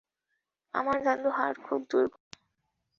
[0.73, 2.21] আমার দাদুর হার্টে খুব দুর্বল।